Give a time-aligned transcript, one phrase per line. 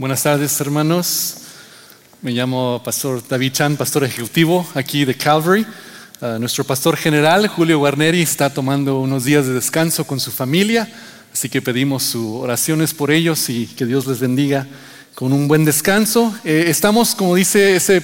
[0.00, 1.34] Buenas tardes, hermanos.
[2.22, 5.66] Me llamo Pastor David Chan, pastor ejecutivo aquí de Calvary.
[6.22, 10.90] Uh, nuestro pastor general, Julio Guarneri, está tomando unos días de descanso con su familia,
[11.34, 14.66] así que pedimos sus oraciones por ellos y que Dios les bendiga
[15.14, 16.34] con un buen descanso.
[16.44, 18.02] Eh, estamos, como dice ese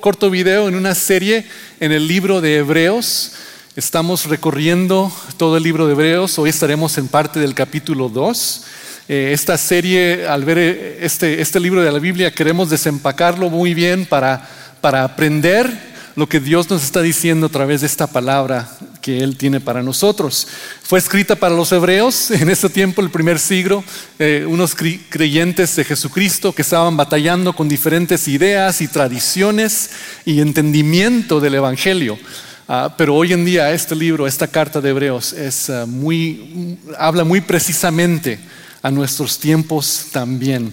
[0.00, 1.46] corto video, en una serie
[1.78, 3.34] en el libro de Hebreos.
[3.76, 6.40] Estamos recorriendo todo el libro de Hebreos.
[6.40, 8.64] Hoy estaremos en parte del capítulo 2.
[9.08, 13.72] Eh, esta serie, al ver eh, este, este, libro de la Biblia, queremos desempacarlo muy
[13.72, 14.48] bien para,
[14.80, 15.70] para aprender
[16.16, 18.68] lo que Dios nos está diciendo a través de esta palabra
[19.00, 20.48] que Él tiene para nosotros.
[20.82, 23.84] Fue escrita para los hebreos en ese tiempo, el primer siglo,
[24.18, 29.90] eh, unos creyentes de Jesucristo que estaban batallando con diferentes ideas y tradiciones
[30.24, 32.18] y entendimiento del Evangelio.
[32.66, 37.22] Ah, pero hoy en día este libro, esta carta de Hebreos, es, ah, muy, habla
[37.22, 38.40] muy precisamente
[38.86, 40.72] a nuestros tiempos también.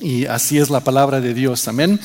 [0.00, 1.68] Y así es la palabra de Dios.
[1.68, 2.00] Amén.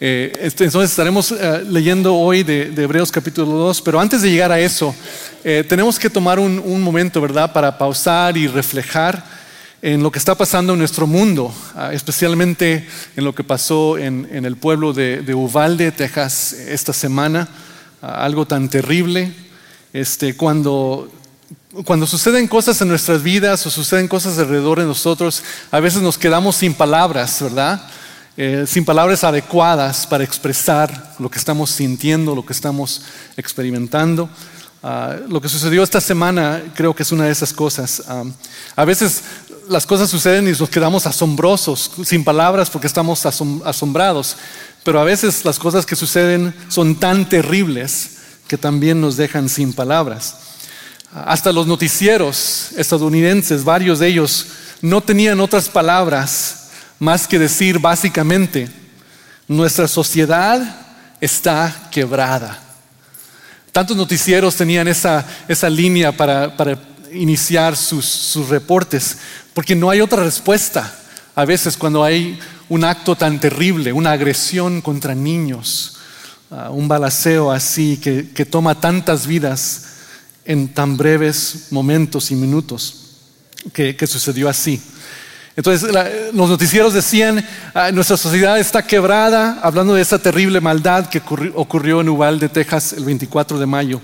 [0.00, 4.50] Eh, este, entonces estaremos eh, leyendo hoy de, Hebreos capítulo 2, pero antes de llegar
[4.50, 4.94] a eso,
[5.44, 9.22] eh, tenemos que tomar un, momento, ¿verdad?, para pausar y reflejar
[9.82, 14.26] en lo que está pasando en nuestro mundo, ah, especialmente en lo que pasó en,
[14.32, 17.46] el pueblo de, de, Uvalde, Texas, esta semana,
[18.00, 19.34] ah, algo tan terrible,
[19.92, 21.12] este, cuando
[21.84, 26.18] cuando suceden cosas en nuestras vidas o suceden cosas alrededor de nosotros, a veces nos
[26.18, 27.82] quedamos sin palabras, ¿verdad?
[28.36, 33.02] Eh, sin palabras adecuadas para expresar lo que estamos sintiendo, lo que estamos
[33.38, 34.28] experimentando.
[34.82, 38.02] Ah, lo que sucedió esta semana creo que es una de esas cosas.
[38.06, 38.24] Ah,
[38.76, 39.22] a veces
[39.68, 44.36] las cosas suceden y nos quedamos asombrosos, sin palabras porque estamos asombrados,
[44.84, 49.72] pero a veces las cosas que suceden son tan terribles que también nos dejan sin
[49.72, 50.51] palabras.
[51.12, 54.46] Hasta los noticieros estadounidenses, varios de ellos,
[54.80, 58.70] no tenían otras palabras más que decir básicamente,
[59.46, 60.86] nuestra sociedad
[61.20, 62.58] está quebrada.
[63.72, 65.26] Tantos noticieros tenían esa,
[65.68, 66.78] línea para,
[67.12, 69.18] iniciar sus, sus reportes,
[69.52, 70.94] porque no hay otra respuesta
[71.34, 72.38] a veces cuando hay
[72.70, 75.98] un acto tan terrible, una agresión contra niños,
[76.50, 79.91] ah, un balaceo así que, que toma tantas vidas
[80.44, 83.02] en tan breves momentos y minutos
[83.72, 84.80] que, sucedió así.
[85.54, 85.90] Entonces
[86.32, 87.44] los noticieros decían,
[87.74, 91.22] ah, nuestra sociedad está quebrada, hablando de esa terrible maldad que
[91.54, 94.00] ocurrió, en Uvalde, Texas, el 24 de mayo.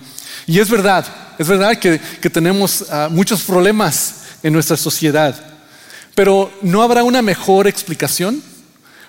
[0.46, 1.06] Y es verdad,
[1.38, 1.98] es verdad que,
[2.30, 5.34] tenemos ah, muchos problemas en nuestra sociedad,
[6.14, 8.42] pero ¿no habrá una mejor explicación?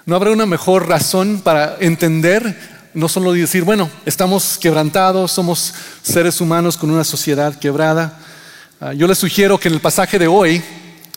[0.06, 5.74] ¿No habrá una mejor razón para entender no solo decir, bueno, estamos quebrantados, somos
[6.04, 8.20] seres humanos con una sociedad quebrada.
[8.82, 10.62] Ah, yo les sugiero que en el pasaje de hoy,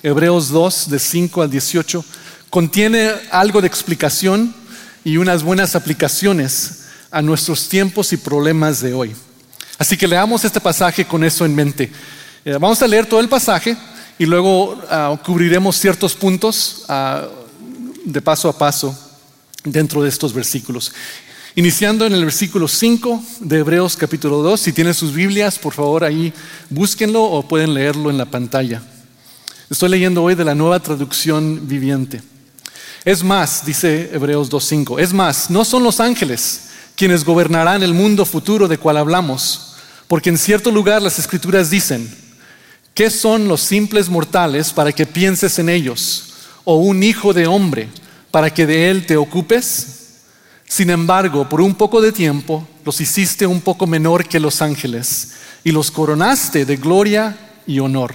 [0.01, 2.05] Hebreos 2, de 5 al 18,
[2.51, 4.55] contiene algo de explicación
[5.03, 9.17] y unas buenas aplicaciones a nuestros tiempos y problemas de hoy.
[9.77, 11.91] Así que leamos este pasaje con eso en mente.
[12.45, 13.77] Eh, vamos a leer todo el pasaje
[14.21, 17.27] y luego ah, cubriremos ciertos puntos ah,
[18.05, 18.97] de paso a paso
[19.65, 20.93] dentro de estos versículos.
[21.55, 26.03] Iniciando en el versículo 5 de Hebreos capítulo 2, si tienen sus Biblias, por favor
[26.03, 26.33] ahí
[26.71, 28.81] búsquenlo o pueden leerlo en la pantalla.
[29.69, 32.23] Estoy leyendo hoy de la nueva traducción viviente.
[33.05, 38.25] Es más, dice Hebreos 2.5, es más, no son los ángeles quienes gobernarán el mundo
[38.25, 39.75] futuro de cual hablamos,
[40.09, 42.09] porque en cierto lugar las escrituras dicen,
[42.95, 46.33] ¿qué son los simples mortales para que pienses en ellos?
[46.65, 47.91] ¿O un hijo de hombre
[48.31, 50.02] para que de él te ocupes?
[50.73, 55.33] Sin embargo, por un poco de tiempo los hiciste un poco menor que los ángeles
[55.63, 58.15] y los coronaste de gloria y honor.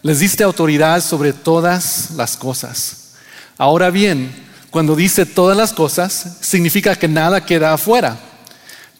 [0.00, 3.14] Les diste autoridad sobre todas las cosas.
[3.58, 4.30] Ahora bien,
[4.70, 8.20] cuando dice todas las cosas, significa que nada queda afuera.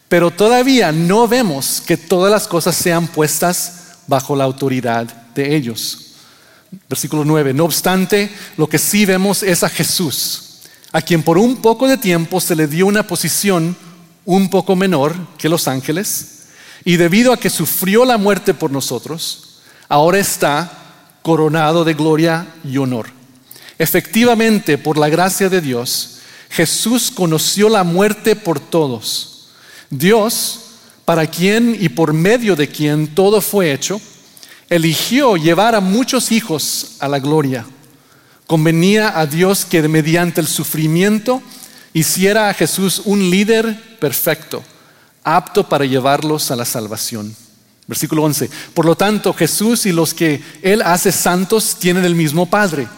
[0.09, 6.15] Pero todavía no vemos que todas las cosas sean puestas bajo la autoridad de ellos.
[6.89, 7.53] Versículo 9.
[7.53, 10.49] No obstante, lo que sí vemos es a Jesús
[10.91, 13.75] a quien por un poco de tiempo se le dio una posición
[14.25, 16.43] un poco menor que los ángeles,
[16.83, 20.71] y debido a que sufrió la muerte por nosotros, ahora está
[21.21, 23.07] coronado de gloria y honor.
[23.77, 29.49] Efectivamente, por la gracia de Dios, Jesús conoció la muerte por todos.
[29.89, 30.59] Dios,
[31.05, 34.01] para quien y por medio de quien todo fue hecho,
[34.69, 37.65] eligió llevar a muchos hijos a la gloria
[38.51, 41.41] Convenía a Dios que mediante el sufrimiento
[41.93, 44.61] hiciera a Jesús un líder perfecto,
[45.23, 47.33] apto para llevarlos a la salvación.
[47.87, 48.49] Versículo 11.
[48.73, 52.89] Por lo tanto, Jesús y los que Él hace santos tienen el mismo Padre.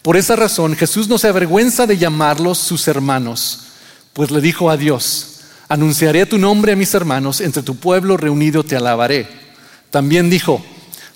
[0.00, 3.64] Por esa razón Jesús no se avergüenza de llamarlos sus hermanos,
[4.12, 8.62] pues le dijo a Dios, anunciaré tu nombre a mis hermanos, entre tu pueblo reunido
[8.62, 9.26] te alabaré.
[9.90, 10.64] También dijo,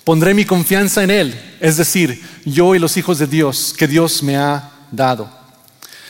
[0.09, 4.23] pondré mi confianza en Él, es decir, yo y los hijos de Dios que Dios
[4.23, 5.29] me ha dado.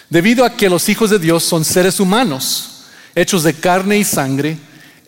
[0.10, 4.58] Debido a que los hijos de Dios son seres humanos, hechos de carne y sangre,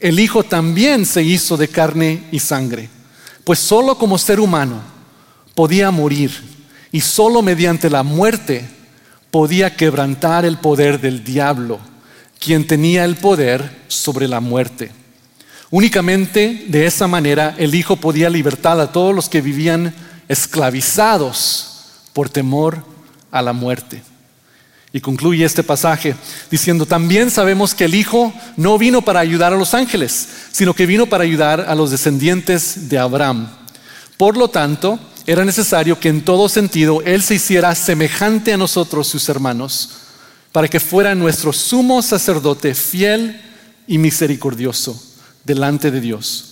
[0.01, 2.89] el Hijo también se hizo de carne y sangre,
[3.45, 4.81] pues solo como ser humano
[5.55, 6.33] podía morir
[6.91, 8.67] y solo mediante la muerte
[9.31, 11.79] podía quebrantar el poder del diablo,
[12.41, 14.91] quien tenía el poder sobre la muerte.
[15.71, 19.93] Únicamente de esa manera el Hijo podía libertar a todos los que vivían
[20.27, 22.83] esclavizados por temor
[23.31, 24.03] a la muerte.
[24.91, 26.13] Y concluye este pasaje
[26.51, 30.85] diciendo, también sabemos que el Hijo no vino para ayudar a los ángeles, sino que
[30.85, 33.47] vino para ayudar a los descendientes de Abraham.
[34.17, 39.07] Por lo tanto, era necesario que en todo sentido Él se hiciera semejante a nosotros,
[39.07, 39.91] sus hermanos,
[40.51, 43.39] para que fuera nuestro sumo sacerdote fiel
[43.87, 45.10] y misericordioso
[45.43, 46.47] delante de Dios.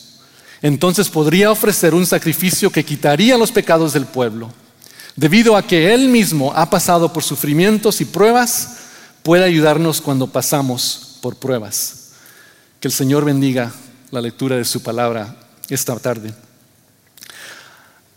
[0.62, 4.52] Entonces podría ofrecer un sacrificio que quitaría los pecados del pueblo.
[5.16, 8.78] Debido a que Él mismo ha pasado por sufrimientos y pruebas,
[9.24, 12.12] puede ayudarnos cuando pasamos por pruebas.
[12.80, 13.72] Que el Señor bendiga
[14.12, 15.36] la lectura de su palabra
[15.70, 16.34] esta tarde.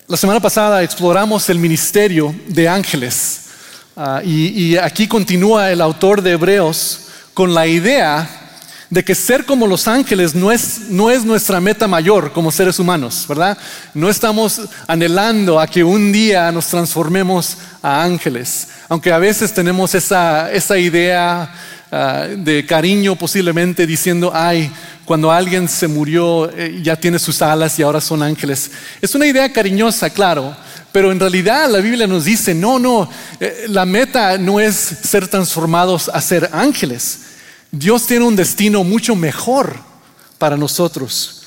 [0.08, 3.42] La semana pasada exploramos el ministerio de ángeles
[3.96, 7.00] ah, y, aquí continúa el autor de Hebreos
[7.34, 8.41] con la idea
[8.92, 12.78] de que ser como los ángeles no es, no es nuestra meta mayor como seres
[12.78, 13.56] humanos, ¿verdad?
[13.94, 19.94] No estamos anhelando a que un día nos transformemos a ángeles, aunque a veces tenemos
[19.94, 21.50] esa, esa idea
[21.90, 24.70] ah, de cariño posiblemente diciendo, ay,
[25.06, 28.70] cuando alguien se murió eh, ya tiene sus alas y ahora son ángeles.
[29.00, 30.54] Es una idea cariñosa, claro,
[30.92, 33.08] pero en realidad la Biblia nos dice, no, no,
[33.40, 37.31] eh, la meta no es ser transformados a ser ángeles.
[37.74, 39.74] Dios tiene un destino mucho mejor
[40.36, 41.40] para nosotros,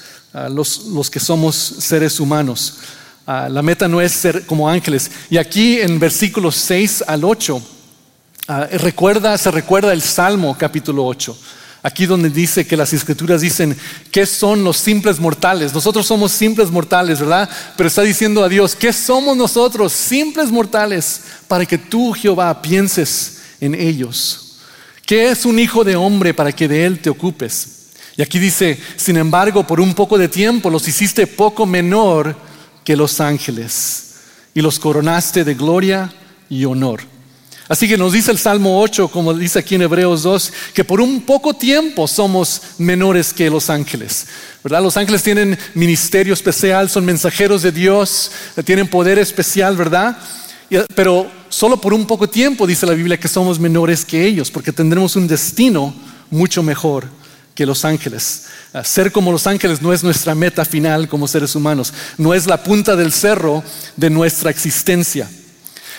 [0.49, 2.79] los, los, que somos seres humanos.
[3.27, 5.11] La meta no es ser como ángeles.
[5.29, 7.61] Y aquí en versículos 6 al 8,
[8.47, 11.37] ah, recuerda, se recuerda el Salmo capítulo 8.
[11.83, 13.77] Aquí donde dice que las escrituras dicen,
[14.09, 15.75] ¿qué son los simples mortales?
[15.75, 17.47] Nosotros somos simples mortales, ¿verdad?
[17.77, 19.93] Pero está diciendo a Dios, ¿qué somos nosotros?
[19.93, 24.44] Simples mortales, para que tú, Jehová, pienses en ellos.
[25.05, 27.91] ¿Qué es un hijo de hombre para que de él te ocupes?
[28.17, 32.35] Y aquí dice, sin embargo, por un poco de tiempo los hiciste poco menor
[32.83, 34.13] que los ángeles
[34.53, 36.11] y los coronaste de gloria
[36.49, 37.01] y honor.
[37.67, 41.01] Así que nos dice el Salmo 8, como dice aquí en Hebreos 2, que por
[41.01, 44.27] un poco tiempo somos menores que los ángeles.
[44.63, 44.83] ¿Verdad?
[44.83, 48.31] Los ángeles tienen ministerio especial, son mensajeros de Dios,
[48.63, 50.17] tienen poder especial, ¿verdad?
[50.95, 54.73] Pero solo por un poco tiempo dice la Biblia que somos menores que ellos, porque
[54.73, 55.95] tendremos un destino
[56.29, 57.07] mucho mejor
[57.55, 58.47] que los ángeles.
[58.83, 62.61] Ser como los ángeles no es nuestra meta final como seres humanos, no es la
[62.61, 63.63] punta del cerro
[63.95, 65.29] de nuestra existencia.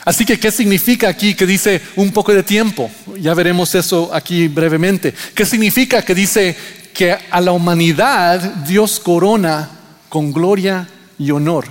[0.04, 2.90] Así que, ¿qué significa aquí que dice un poco de tiempo?
[3.18, 5.14] Ya veremos eso aquí brevemente.
[5.34, 6.54] ¿Qué significa que dice
[6.92, 9.70] que a la humanidad Dios corona
[10.10, 10.86] con gloria
[11.18, 11.66] y honor?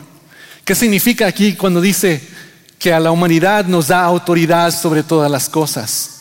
[0.64, 2.34] ¿Qué significa aquí cuando dice
[2.80, 6.12] que a la humanidad nos da autoridad sobre todas las cosas?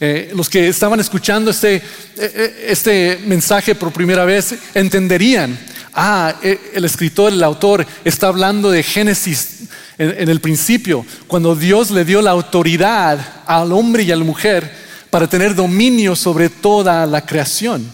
[0.00, 1.82] Eh, los que estaban escuchando este, eh,
[2.16, 5.58] eh, este mensaje por primera vez entenderían,
[5.92, 9.64] ah, el escritor, el autor está hablando de Génesis
[9.98, 14.72] en, el principio, cuando Dios le dio la autoridad al hombre y a la mujer
[15.10, 17.90] para tener dominio sobre toda la creación.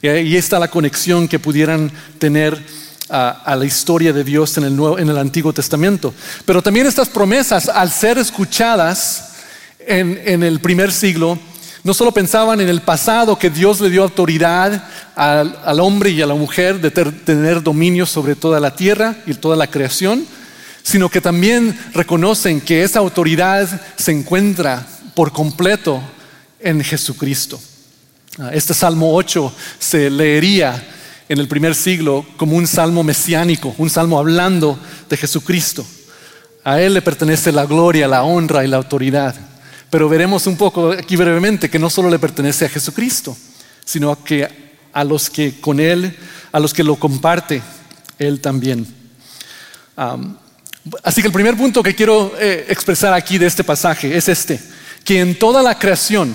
[0.00, 1.90] Y ahí está la conexión que pudieran
[2.20, 2.62] tener
[3.10, 6.14] a, la historia de Dios en el, en el Antiguo Testamento.
[6.44, 9.32] Pero también estas promesas, al ser escuchadas
[9.80, 11.38] en, en el primer siglo,
[11.82, 14.84] no solo pensaban en el pasado que Dios le dio autoridad
[15.16, 19.34] al, al, hombre y a la mujer de tener dominio sobre toda la tierra y
[19.34, 20.26] toda la creación,
[20.82, 26.02] sino que también reconocen que esa autoridad se encuentra por completo
[26.60, 27.58] en Jesucristo.
[28.38, 30.82] Ah, este Salmo 8 se leería
[31.30, 34.76] en el primer siglo como un salmo mesiánico, un salmo hablando
[35.08, 35.86] de Jesucristo.
[36.64, 39.36] A Él le pertenece la gloria, la honra y la autoridad.
[39.90, 43.36] Pero veremos un poco aquí brevemente que no solo le pertenece a Jesucristo,
[43.84, 44.48] sino que
[44.92, 46.16] a los que con Él,
[46.50, 47.62] a los que lo comparte,
[48.18, 48.84] Él también.
[51.04, 54.60] Así que el primer punto que quiero eh, expresar aquí de este pasaje es este,
[55.04, 56.34] que en toda la creación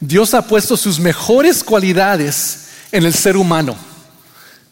[0.00, 3.94] Dios ha puesto sus mejores cualidades en el ser humano.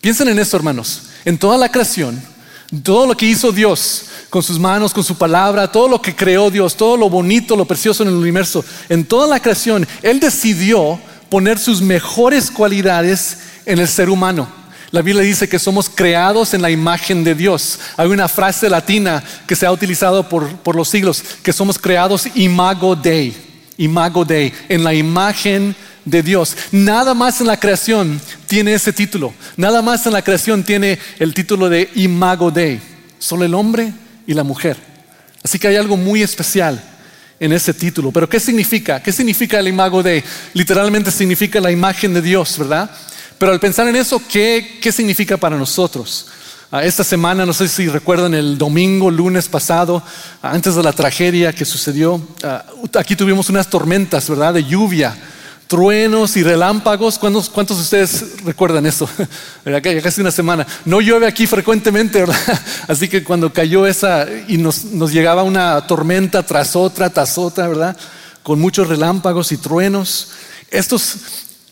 [0.05, 1.05] Piensen en esto, hermanos.
[1.25, 2.23] En toda la creación,
[2.83, 6.51] todo lo que hizo Dios con sus manos, con su palabra, todo lo que creó
[6.51, 11.01] Dios, todo lo bonito, lo precioso en el universo, en toda la creación, Él decidió
[11.31, 14.47] poner sus mejores cualidades en el ser humano.
[14.91, 17.79] La Biblia dice que somos creados en la imagen de Dios.
[17.97, 22.29] Hay una frase latina que se ha utilizado por, por los siglos, que somos creados
[22.35, 23.35] imago Dei,
[23.79, 26.57] imago Dei, en la imagen de Dios.
[26.73, 29.33] Nada más en la creación tiene ese título.
[29.57, 32.81] Nada más en la creación tiene el título de imago Dei.
[33.19, 33.93] Solo el hombre
[34.27, 34.77] y la mujer.
[35.43, 36.83] Así que hay algo muy especial
[37.41, 38.11] en ese título.
[38.11, 39.03] Pero ¿qué significa?
[39.03, 40.23] ¿Qué significa el imago Dei?
[40.53, 42.91] Literalmente significa la imagen de Dios, ¿verdad?
[43.39, 46.29] Pero al pensar en eso, ¿qué, significa para nosotros?
[46.71, 50.03] Ah, esta semana, no sé si recuerdan el domingo, lunes pasado,
[50.41, 54.55] antes de la tragedia que sucedió, ah, aquí tuvimos unas tormentas, ¿verdad?
[54.55, 55.17] De lluvia,
[55.75, 57.19] truenos y relámpagos.
[57.19, 59.09] ¿Cuántos, cuántos de ustedes recuerdan eso?
[59.65, 60.65] Ya casi una semana.
[60.85, 62.61] No llueve aquí frecuentemente, ¿verdad?
[62.87, 67.67] Así que cuando cayó esa y nos, nos llegaba una tormenta tras otra, tras otra,
[67.67, 67.97] ¿verdad?
[68.45, 70.29] Con muchos relámpagos y truenos.
[70.71, 71.17] Estos,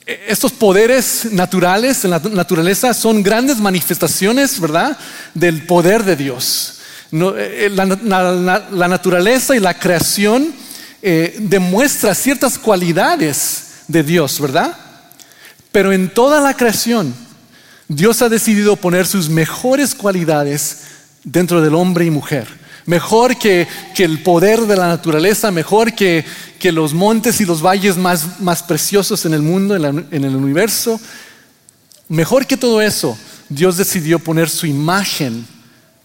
[0.05, 4.99] estos poderes naturales en la naturaleza son grandes manifestaciones, ¿verdad?
[5.33, 6.81] Del poder de Dios.
[7.13, 10.53] Eh, la, naturaleza y la creación
[11.03, 14.77] eh, demuestra ciertas cualidades de Dios, ¿verdad?
[15.71, 17.15] Pero en toda la creación,
[17.89, 20.83] Dios ha decidido poner sus mejores cualidades
[21.25, 23.67] dentro del hombre y mujer mejor que,
[23.99, 26.25] el poder de la naturaleza, mejor que,
[26.65, 31.01] los montes y los valles más, preciosos en el mundo, en, en, el universo.
[32.09, 33.17] Mejor que todo eso,
[33.49, 35.47] Dios decidió poner su imagen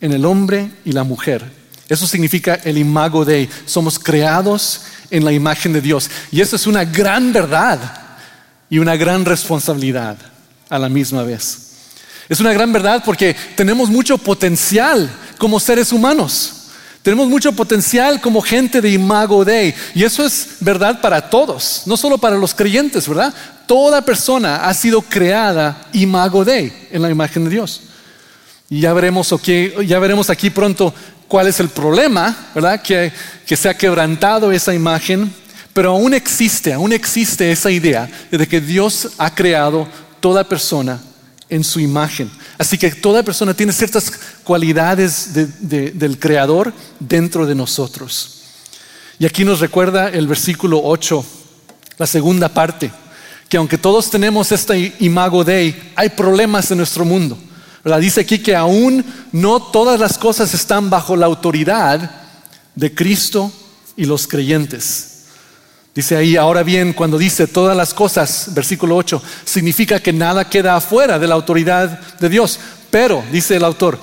[0.01, 1.56] en el hombre y la mujer.
[1.87, 3.49] Eso significa el imago Dei.
[3.65, 6.09] Somos creados en la imagen de Dios.
[6.31, 7.79] Y eso es una gran verdad
[8.69, 10.17] y una gran responsabilidad
[10.69, 11.67] a la misma vez.
[12.29, 16.53] Es una gran verdad porque tenemos mucho potencial como seres humanos.
[17.01, 19.73] Tenemos mucho potencial como gente de imago Dei.
[19.95, 23.33] Y eso es verdad para todos, no solo para los creyentes, ¿verdad?
[23.65, 27.83] Toda persona ha sido creada imago Dei, en la imagen de Dios.
[28.69, 29.33] Y ya veremos,
[29.85, 30.93] ya veremos aquí pronto
[31.27, 32.81] cuál es el problema, ¿verdad?
[32.81, 33.11] Que,
[33.45, 35.31] se ha quebrantado esa imagen,
[35.73, 39.87] pero aún existe, aún existe esa idea de que Dios ha creado
[40.19, 40.99] toda persona
[41.49, 42.29] en su imagen.
[42.57, 44.11] Así que toda persona tiene ciertas
[44.43, 48.41] cualidades del Creador dentro de nosotros.
[49.19, 51.25] Y aquí nos recuerda el versículo 8,
[51.97, 52.91] la segunda parte,
[53.47, 57.37] que aunque todos tenemos este imago Dei, hay problemas en nuestro mundo.
[57.99, 62.11] Dice aquí que aún no todas las cosas están bajo la autoridad
[62.75, 63.51] de Cristo
[63.95, 65.13] y los creyentes.
[65.95, 70.75] Dice ahí, ahora bien, cuando dice todas las cosas, versículo 8, significa que nada queda
[70.75, 72.59] afuera de la autoridad de Dios.
[72.91, 73.99] Pero, dice el autor,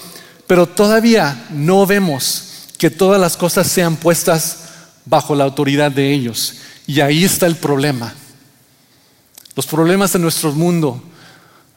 [0.47, 4.65] pero todavía no vemos que todas las cosas sean puestas
[5.05, 6.55] bajo la autoridad de ellos.
[6.87, 8.13] Y ahí está el problema.
[9.55, 11.01] Los problemas en nuestro mundo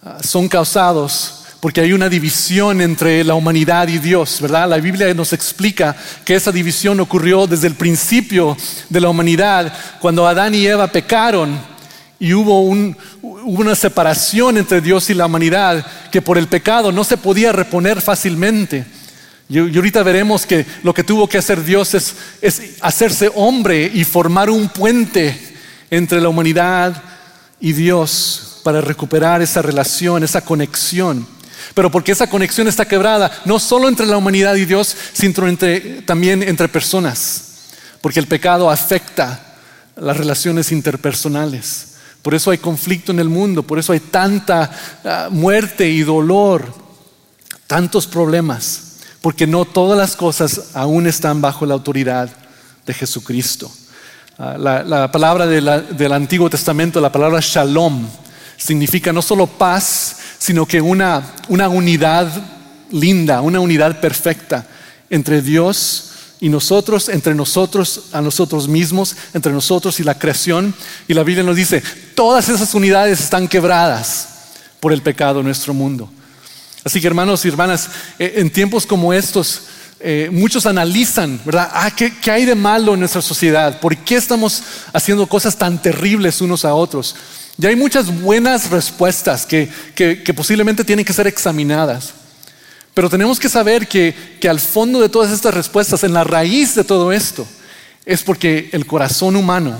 [0.01, 4.69] ah, son causados porque hay una división entre la humanidad y Dios, ¿verdad?
[4.69, 8.55] La Biblia nos explica que esa división ocurrió desde el principio
[8.89, 11.59] de la humanidad, cuando Adán y Eva pecaron
[12.19, 12.61] y hubo,
[13.21, 18.01] una separación entre Dios y la humanidad que por el pecado no se podía reponer
[18.01, 18.85] fácilmente.
[19.49, 24.03] Y, ahorita veremos que lo que tuvo que hacer Dios es, es hacerse hombre y
[24.03, 25.39] formar un puente
[25.89, 27.01] entre la humanidad
[27.59, 31.36] y Dios para recuperar esa relación, esa conexión
[31.73, 35.33] pero porque esa conexión está quebrada, no solo entre la humanidad y Dios, sino
[36.05, 37.43] también entre personas,
[38.01, 39.43] porque el pecado afecta
[39.95, 41.95] las relaciones interpersonales.
[42.21, 44.69] Por eso hay conflicto en el mundo, por eso hay tanta
[45.05, 46.73] ah, muerte y dolor,
[47.67, 52.29] tantos problemas, porque no todas las cosas aún están bajo la autoridad
[52.85, 53.71] de Jesucristo.
[54.37, 58.07] Ah, la, palabra del Antiguo Testamento, la palabra shalom,
[58.57, 62.29] significa no solo paz, sino que una, una unidad
[62.91, 64.65] linda, una unidad perfecta
[65.09, 70.73] entre Dios y nosotros, entre nosotros a nosotros mismos, entre nosotros y la creación.
[71.07, 71.81] Y la Biblia nos dice,
[72.15, 74.29] todas esas unidades están quebradas
[74.79, 76.09] por el pecado en nuestro mundo.
[76.83, 77.89] Así que hermanos y hermanas,
[78.19, 79.63] eh, en tiempos como estos,
[79.99, 81.69] eh, muchos analizan, ¿verdad?
[81.73, 83.79] Ah, ¿qué, ¿qué, hay de malo en nuestra sociedad?
[83.79, 84.61] ¿Por qué estamos
[84.93, 87.15] haciendo cosas tan terribles unos a otros?
[87.59, 89.69] Y hay muchas buenas respuestas que,
[90.35, 92.13] posiblemente tienen que ser examinadas.
[92.93, 96.75] Pero tenemos que saber que, que al fondo de todas estas respuestas, en la raíz
[96.75, 97.47] de todo esto,
[98.05, 99.77] es porque el corazón humano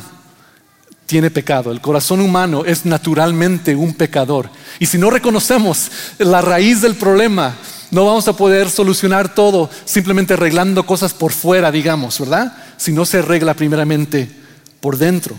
[1.06, 1.72] tiene pecado.
[1.72, 4.50] El corazón humano es naturalmente un pecador.
[4.80, 7.58] Y si no reconocemos la raíz del problema,
[7.90, 12.54] No vamos a poder solucionar todo simplemente arreglando cosas por fuera, digamos, ¿verdad?
[12.76, 14.30] Si no se arregla primeramente
[14.82, 15.38] por dentro.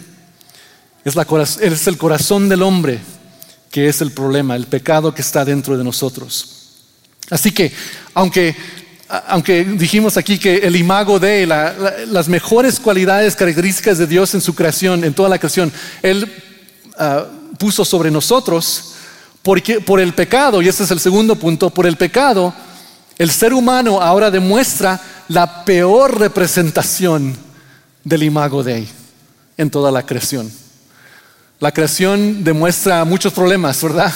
[1.08, 3.00] Es, es el corazón del hombre
[3.70, 6.54] que es el problema, el pecado que está dentro de nosotros.
[7.30, 7.72] Así que,
[8.14, 8.54] aunque,
[9.76, 15.04] dijimos aquí que el imago de las mejores cualidades, características de Dios en su creación,
[15.04, 15.72] en toda la creación,
[16.02, 16.30] Él
[16.96, 17.26] ah,
[17.58, 18.94] puso sobre nosotros,
[19.42, 22.54] porque, por el pecado, y este es el segundo punto, por el pecado,
[23.18, 27.36] el ser humano ahora demuestra la peor representación
[28.04, 28.86] del imago de
[29.56, 30.50] en toda la creación.
[31.60, 34.12] La creación demuestra muchos problemas, ¿verdad?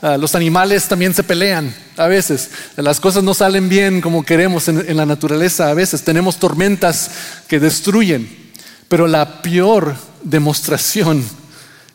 [0.00, 2.50] Ah, los animales también se pelean a veces.
[2.76, 6.02] Las cosas no salen bien como queremos en, la naturaleza a veces.
[6.02, 7.10] Tenemos tormentas
[7.48, 8.46] que destruyen.
[8.88, 11.22] Pero la peor demostración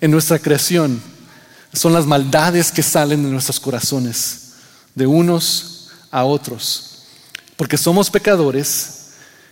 [0.02, 1.02] en nuestra creación
[1.74, 4.54] son las maldades que salen de nuestros corazones,
[4.94, 7.06] de unos a otros.
[7.56, 8.98] Porque somos pecadores.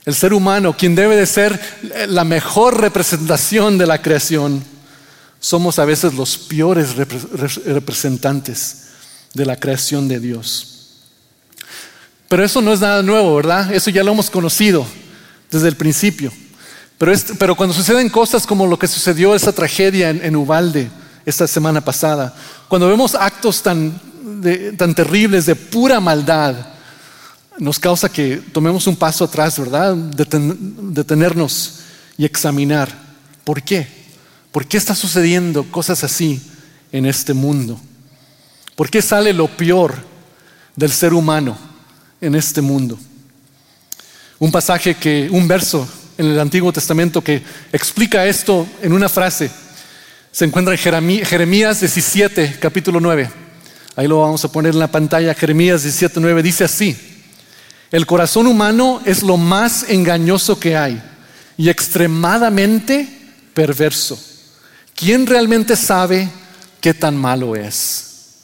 [0.06, 1.60] El ser humano, quien debe de ser
[2.08, 4.64] la mejor representación de la creación,
[5.40, 8.88] somos a veces los peores representantes
[9.34, 10.76] de la creación de Dios.
[12.28, 13.74] Pero eso no es nada nuevo, ¿verdad?
[13.74, 14.86] Eso ya lo hemos conocido
[15.50, 16.32] desde el principio.
[16.98, 20.92] Pero, cuando suceden cosas como lo que sucedió esa tragedia en, Ubalde
[21.26, 22.36] esta semana pasada,
[22.68, 24.00] cuando vemos actos tan,
[24.78, 26.56] tan terribles de pura maldad,
[27.58, 29.96] nos causa que tomemos un paso atrás, ¿verdad?
[29.96, 31.80] Detenernos
[32.18, 32.90] y examinar.
[33.46, 33.99] ¿Por qué?
[34.52, 36.42] ¿Por qué está sucediendo cosas así
[36.92, 37.80] en este mundo?
[38.76, 39.96] ¿Por qué sale lo peor
[40.76, 41.58] del ser humano
[42.20, 42.98] en este mundo?
[44.40, 45.88] Un pasaje que, un verso
[46.18, 49.52] en el Antiguo Testamento que explica esto en una frase,
[50.32, 53.30] se encuentra en Jeremías 17, capítulo 9.
[53.96, 55.34] Ahí lo vamos a poner en la pantalla.
[55.34, 56.98] Jeremías 17, 9 dice así:
[57.92, 61.02] El corazón humano es lo más engañoso que hay
[61.58, 63.08] y extremadamente
[63.54, 64.18] perverso.
[65.00, 66.30] ¿Quién realmente sabe
[66.82, 68.40] qué tan malo es?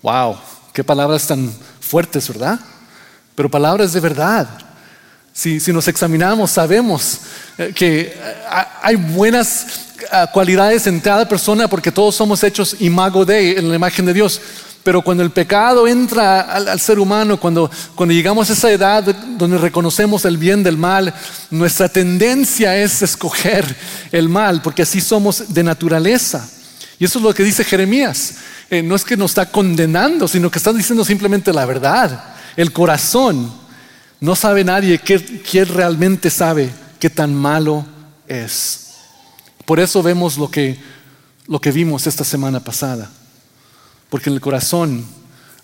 [0.00, 0.38] Wow,
[0.72, 2.58] qué palabras tan fuertes, ¿verdad?
[3.34, 4.48] Pero palabras de verdad.
[5.34, 7.18] Si, nos examinamos, sabemos
[7.58, 8.14] eh, que eh,
[8.82, 9.66] hay buenas
[10.00, 14.14] eh, cualidades en cada persona porque todos somos hechos imago de, en la imagen de
[14.14, 14.40] Dios.
[14.82, 19.04] Pero cuando el pecado entra al, ser humano, cuando, cuando llegamos a esa edad
[19.38, 21.14] donde reconocemos el bien del mal,
[21.50, 23.76] nuestra tendencia es escoger
[24.10, 26.48] el mal, porque así somos de naturaleza.
[26.98, 28.34] Y eso es lo que dice Jeremías.
[28.70, 32.34] Eh, no es que nos está condenando, sino que está diciendo simplemente la verdad.
[32.56, 33.52] El corazón.
[34.18, 37.84] No sabe nadie quién realmente sabe qué tan malo
[38.28, 38.90] es.
[39.64, 40.78] Por eso vemos lo que,
[41.48, 43.10] lo que vimos esta semana pasada.
[44.12, 45.06] Porque en el corazón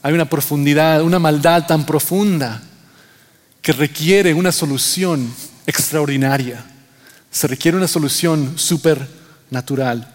[0.03, 2.63] hay una profundidad, una maldad tan profunda
[3.61, 5.31] que requiere una solución
[5.67, 6.65] extraordinaria.
[7.31, 10.11] Se requiere una solución supernatural.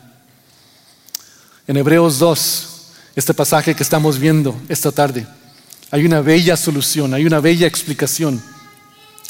[1.68, 2.70] En Hebreos 2,
[3.16, 5.28] este pasaje que estamos viendo esta tarde,
[5.92, 8.42] hay una bella solución, hay una bella explicación.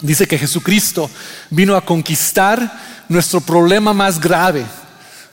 [0.01, 1.09] Dice que Jesucristo
[1.49, 4.63] vino a conquistar nuestro problema más grave,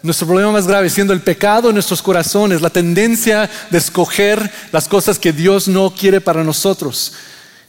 [0.03, 4.89] nuestro problema más grave siendo el pecado en nuestros corazones, la tendencia de escoger las
[4.89, 7.13] cosas que Dios no quiere para nosotros.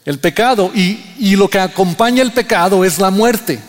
[0.05, 3.59] El pecado y, lo que acompaña el pecado es la muerte.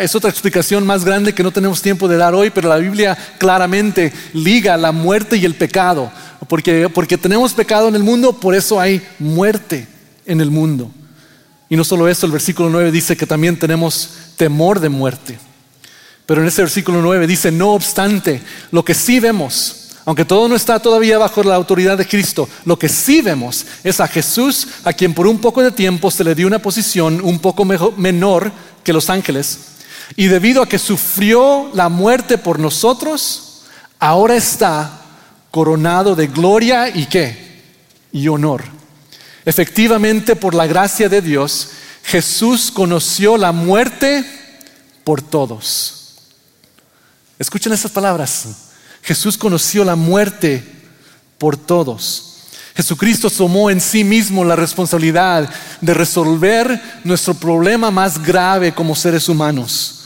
[0.00, 3.16] Es otra explicación más grande que no tenemos tiempo de dar hoy, pero la Biblia
[3.38, 6.10] claramente liga la muerte y el pecado.
[6.48, 9.86] Porque, porque tenemos pecado en el mundo, por eso hay muerte
[10.26, 10.90] en el mundo.
[11.68, 15.38] Y no solo eso, el versículo 9 dice que también tenemos temor de muerte.
[16.26, 20.56] Pero en ese versículo 9 dice, no obstante, lo que sí vemos, aunque todo no
[20.56, 24.92] está todavía bajo la autoridad de Cristo, lo que sí vemos es a Jesús, a
[24.92, 28.92] quien por un poco de tiempo se le dio una posición un poco menor que
[28.92, 29.58] los ángeles,
[30.16, 33.62] y debido a que sufrió la muerte por nosotros,
[33.98, 35.02] ahora está
[35.50, 37.62] coronado de gloria y qué?
[38.12, 38.64] Y honor.
[39.44, 41.70] Efectivamente, por la gracia de Dios,
[42.02, 44.24] Jesús conoció la muerte
[45.04, 46.03] por todos
[47.44, 48.46] Escuchen esas palabras.
[49.02, 50.64] Jesús conoció la muerte
[51.36, 52.38] por todos.
[52.74, 55.50] Jesucristo tomó en sí mismo la responsabilidad
[55.82, 60.04] de resolver nuestro problema más grave como seres humanos.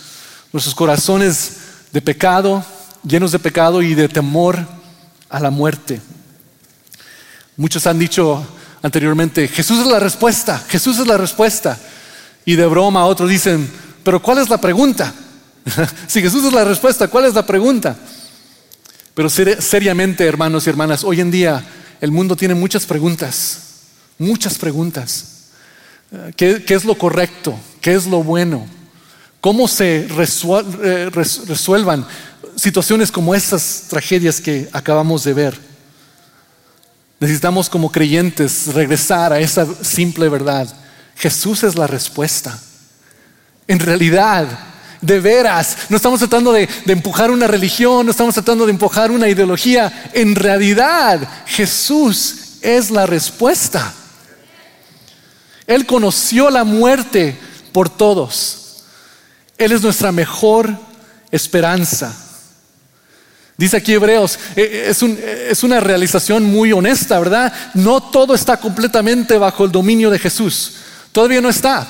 [0.53, 1.59] Nuestros corazones
[1.92, 2.64] de pecado,
[3.05, 4.59] llenos de pecado y de temor
[5.29, 6.01] a la muerte.
[7.57, 8.44] Muchos han dicho
[8.83, 11.79] anteriormente, Jesús es la respuesta, Jesús es la respuesta.
[12.44, 13.70] Y de broma otros dicen,
[14.03, 15.14] pero ¿cuál es la pregunta?
[16.07, 17.96] si Jesús es la respuesta, ¿cuál es la pregunta?
[19.14, 21.64] Pero seriamente, hermanos y hermanas, hoy en día
[22.00, 23.64] el mundo tiene muchas preguntas,
[24.20, 25.44] Muchas preguntas.
[26.11, 27.57] Eh, ¿Qué, es lo correcto?
[27.81, 28.66] ¿Qué es lo bueno?
[29.40, 32.04] ¿Cómo se eh, resuelvan
[32.57, 35.59] situaciones como estas tragedias que acabamos de ver?
[37.20, 40.68] Necesitamos como creyentes regresar a esa simple verdad.
[41.14, 42.59] Jesús es la respuesta.
[43.68, 44.48] En realidad,
[45.00, 49.28] de veras, no estamos tratando de, empujar una religión, no estamos tratando de empujar una
[49.28, 50.11] ideología.
[50.12, 53.92] En realidad, Jesús es la respuesta.
[55.66, 57.37] Él conoció la muerte
[57.72, 58.82] por todos.
[59.56, 60.74] Él es nuestra mejor
[61.30, 62.14] esperanza.
[63.58, 67.52] Dice aquí Hebreos, eh, eh, es, una realización muy honesta, ¿verdad?
[67.74, 70.74] No todo está completamente bajo el dominio de Jesús.
[71.11, 71.87] Todavía no está.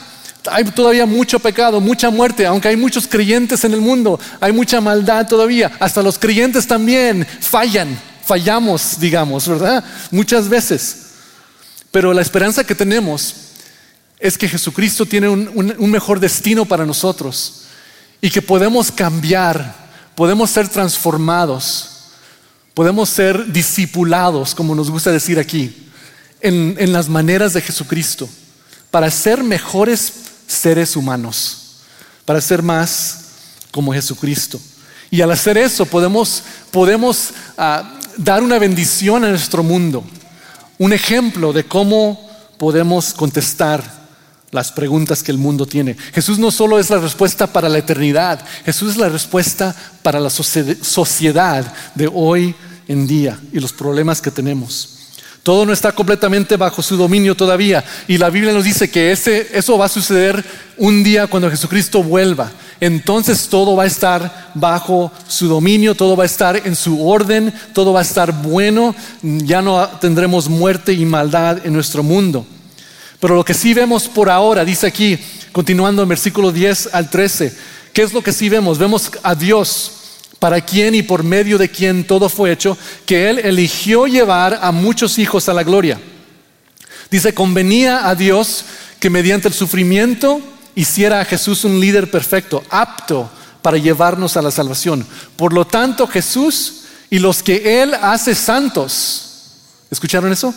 [0.51, 4.81] Hay todavía mucho pecado, mucha muerte, aunque hay muchos creyentes en el mundo, hay mucha
[4.81, 5.73] maldad todavía.
[5.81, 9.85] Hasta los creyentes también fallan, fallamos, digamos, ¿verdad?
[10.11, 11.09] Muchas veces.
[11.91, 13.35] Pero la esperanza que tenemos
[14.19, 17.63] es que Jesucristo tiene un, mejor destino para nosotros
[18.21, 19.75] y que podemos cambiar,
[20.15, 21.91] podemos ser transformados,
[22.75, 25.89] podemos ser discipulados, como nos gusta decir aquí,
[26.41, 28.29] en, las maneras de Jesucristo,
[28.91, 30.13] para ser mejores
[30.49, 31.77] seres humanos,
[32.25, 33.27] para ser más
[33.71, 34.61] como Jesucristo.
[35.11, 40.03] Y al hacer eso podemos, podemos ah, dar una bendición a nuestro mundo,
[40.79, 43.99] un ejemplo de cómo podemos contestar
[44.51, 45.95] las preguntas que el mundo tiene.
[46.13, 50.31] Jesús no solo es la respuesta para la eternidad, Jesús es la respuesta para la
[50.31, 52.55] sociedad de hoy
[52.89, 54.98] en día y los problemas que tenemos.
[55.49, 59.49] Todo no está completamente bajo su dominio todavía y la Biblia nos dice que ese,
[59.55, 60.45] eso va a suceder
[60.77, 62.51] un día cuando Jesucristo vuelva.
[62.81, 67.51] Entonces todo va a estar bajo su dominio, todo va a estar en su orden,
[67.73, 72.47] todo va a estar bueno, ya no tendremos muerte y maldad en nuestro mundo.
[73.19, 75.19] Pero lo que sí vemos por ahora, dice aquí,
[75.51, 77.57] continuando en versículo 10 al 13,
[77.95, 78.77] ¿qué es lo que sí vemos?
[78.77, 79.93] Vemos a Dios,
[80.39, 84.73] para quien y por medio de quien todo fue hecho, que Él eligió llevar a
[84.73, 86.01] muchos hijos a la gloria.
[87.11, 88.65] Dice, convenía a Dios
[89.01, 90.41] que mediante el sufrimiento
[90.75, 93.31] hiciera a Jesús un líder perfecto, apto
[93.63, 95.07] para llevarnos a la salvación.
[95.37, 99.53] Por lo tanto, Jesús y los que Él hace santos,
[99.91, 100.55] ¿escucharon eso?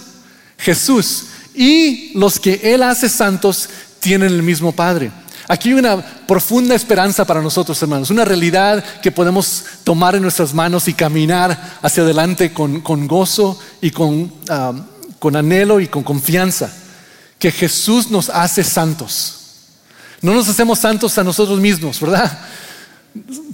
[0.58, 5.12] Jesús y los que Él hace santos tienen el mismo Padre.
[5.52, 10.54] Aquí hay una profunda esperanza para nosotros, hermanos, una realidad que podemos tomar en nuestras
[10.54, 14.72] manos y caminar hacia adelante con, gozo y con, ah,
[15.20, 16.74] con anhelo y con confianza,
[17.38, 19.40] que Jesús nos hace santos.
[20.22, 22.40] No nos hacemos santos a nosotros mismos, ¿verdad?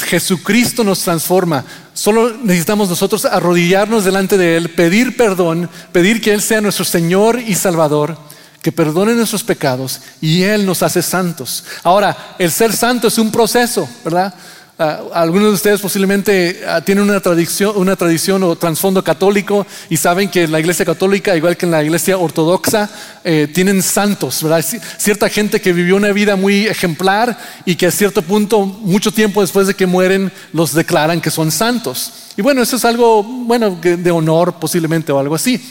[0.06, 1.66] Jesucristo nos transforma.
[1.96, 7.40] Solo necesitamos nosotros arrodillarnos delante de Él, pedir perdón, pedir que Él sea nuestro Señor
[7.40, 8.20] y Salvador,
[8.68, 11.64] que perdone nuestros pecados y Él nos hace santos.
[11.84, 14.34] Ahora, el ser santo es un proceso, ¿verdad?
[14.78, 19.96] Ah, algunos de ustedes posiblemente ah, tienen una tradición, una tradición o trasfondo católico y
[19.96, 22.90] saben que en la iglesia católica, igual que en la iglesia ortodoxa,
[23.24, 24.66] eh, tienen santos, ¿verdad?
[24.98, 29.40] Cierta gente que vivió una vida muy ejemplar y que a cierto punto, mucho tiempo
[29.40, 32.12] después de que mueren, los declaran que son santos.
[32.36, 35.64] Y bueno, eso es algo, bueno, de honor posiblemente o algo así.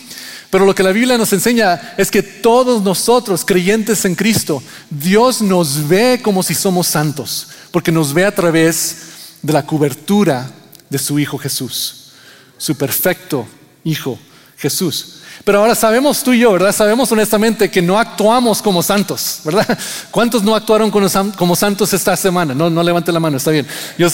[0.50, 5.42] Pero lo que la Biblia nos enseña es que todos nosotros, creyentes en Cristo, Dios
[5.42, 8.96] nos ve como si somos santos, porque nos ve a través
[9.42, 10.50] de la cobertura
[10.88, 12.12] de su Hijo Jesús,
[12.58, 13.46] su perfecto
[13.84, 14.18] Hijo
[14.56, 15.20] Jesús.
[15.46, 16.72] Pero ahora sabemos tú y yo, ¿verdad?
[16.72, 19.78] Sabemos honestamente que no actuamos como santos, ¿verdad?
[20.10, 22.52] ¿Cuántos no actuaron como santos esta semana?
[22.52, 23.64] No, no levante la mano, está bien.
[23.96, 24.10] Yo,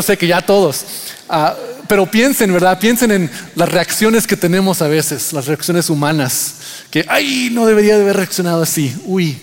[0.00, 0.84] sé que ya todos.
[1.28, 1.56] Ah,
[1.88, 2.78] pero piensen, ¿verdad?
[2.78, 6.54] Piensen en las reacciones que tenemos a veces, las reacciones humanas.
[6.88, 8.94] Que, ay, no debería de haber reaccionado así.
[9.06, 9.36] Uy,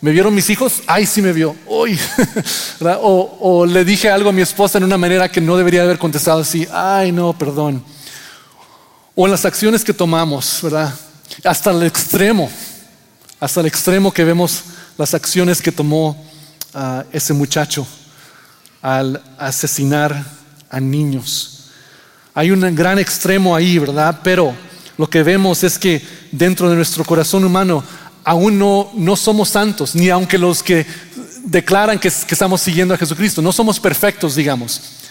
[0.00, 0.82] ¿me vieron mis hijos?
[0.88, 1.54] Ay, sí me vio.
[1.68, 1.96] Uy,
[3.00, 5.98] o, o le dije algo a mi esposa en una manera que no debería haber
[5.98, 6.66] contestado así.
[6.72, 7.93] Ay, no, perdón.
[9.16, 10.92] O en las acciones que tomamos, ¿verdad?
[11.44, 12.50] Hasta el extremo,
[13.38, 14.64] hasta el extremo que vemos
[14.98, 16.16] las acciones que tomó
[16.74, 17.86] ah, ese muchacho
[18.82, 20.24] al asesinar
[20.68, 21.70] a niños.
[22.34, 24.18] Hay un gran extremo ahí, ¿verdad?
[24.24, 24.52] Pero
[24.98, 27.84] lo que vemos es que dentro de nuestro corazón humano
[28.24, 30.84] aún no, no somos santos, ni aunque los que
[31.44, 35.03] declaran que, que estamos siguiendo a Jesucristo, no somos perfectos, digamos.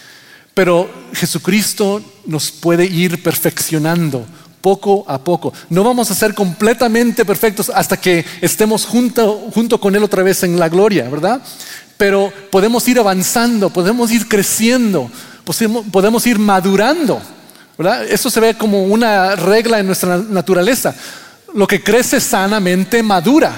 [0.54, 4.24] Pero Jesucristo nos puede ir perfeccionando
[4.60, 5.52] poco a poco.
[5.68, 10.42] No vamos a ser completamente perfectos hasta que estemos junto, junto con Él otra vez
[10.42, 11.42] en la gloria, ¿verdad?
[11.96, 15.10] Pero podemos ir avanzando, podemos ir creciendo
[15.90, 17.20] podemos ir madurando.
[17.76, 18.04] ¿verdad?
[18.04, 20.94] Eso se ve como una regla en nuestra naturaleza.
[21.54, 23.52] lo que crece sanamente madura,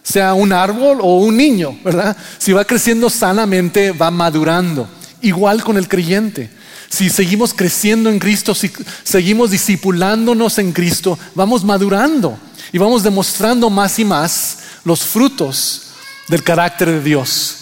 [0.00, 2.16] sea un árbol o un niño, ¿verdad?
[2.38, 4.88] Si va creciendo sanamente, va madurando.
[5.26, 6.48] Igual con el creyente.
[6.88, 8.70] Si seguimos creciendo en Cristo, si
[9.02, 12.38] seguimos discipulándonos en Cristo, vamos madurando
[12.72, 15.82] y vamos demostrando más y más los frutos
[16.28, 17.56] del carácter de Dios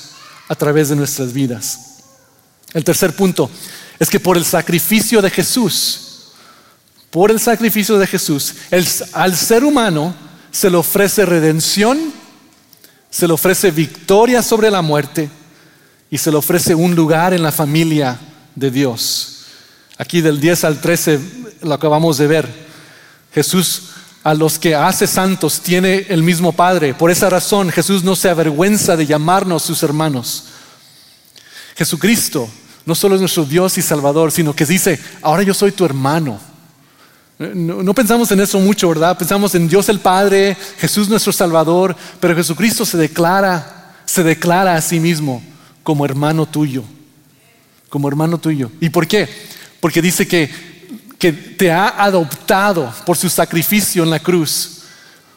[0.47, 2.03] a través de nuestras vidas.
[2.75, 3.51] El tercer punto
[3.99, 6.33] es que por el sacrificio de Jesús,
[7.09, 8.57] por el sacrificio de Jesús,
[9.15, 10.15] al ser humano
[10.51, 12.13] se le ofrece redención,
[13.09, 15.31] se le ofrece victoria sobre la muerte
[16.11, 18.19] y se le ofrece un lugar en la familia
[18.55, 19.45] de Dios.
[19.99, 21.21] Aquí del 10 al 13
[21.63, 22.49] lo acabamos de ver.
[23.33, 23.91] Jesús
[24.23, 26.95] a los que hace santos tiene el mismo Padre.
[26.95, 30.45] Por esa razón Jesús no se avergüenza de llamarnos sus hermanos.
[31.77, 32.49] Jesucristo
[32.87, 36.39] no solo es nuestro Dios y Salvador, sino que dice, ahora yo soy tu hermano.
[37.39, 39.19] No, no, pensamos en eso mucho, ¿verdad?
[39.19, 44.81] Pensamos en Dios el Padre, Jesús nuestro Salvador, pero Jesucristo se declara, se declara a
[44.81, 45.43] sí mismo
[45.85, 46.83] como hermano tuyo,
[47.89, 48.73] como hermano tuyo.
[48.81, 49.29] ¿Y por qué?
[49.79, 50.75] Porque dice que
[51.25, 54.83] que te ha adoptado por su sacrificio en la cruz,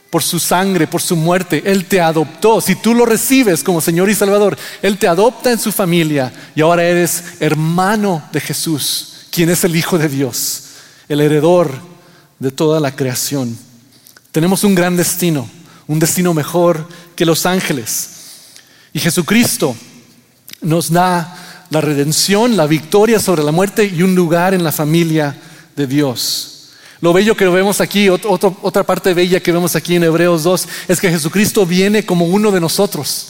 [0.09, 1.63] por su sangre, por su muerte.
[1.65, 2.59] Él te adoptó.
[2.59, 6.59] Si tú lo recibes como Señor y Salvador, Él te adopta en su familia y
[6.59, 10.63] ahora eres hermano de Jesús, quien es el Hijo de Dios,
[11.07, 11.71] el heredor
[12.37, 13.57] de toda la creación.
[14.33, 15.49] Tenemos un gran destino,
[15.87, 18.09] un destino mejor que los ángeles.
[18.91, 19.73] Y Jesucristo
[20.61, 25.35] nos da la redención, la victoria sobre la muerte y un lugar en la familia
[25.75, 26.53] de Dios.
[26.99, 30.99] Lo bello que vemos aquí, otra parte bella que vemos aquí en Hebreos 2, es
[30.99, 33.27] que Jesucristo viene como uno de nosotros.